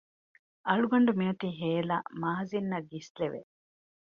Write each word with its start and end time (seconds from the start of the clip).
އަޅުގަނޑު 0.67 1.11
މިއޮތީ 1.19 1.47
ހޭލާ 1.59 1.95
މާޒިން 2.21 2.69
އަށް 2.71 2.89
ގިސްލެވެ 2.91 3.41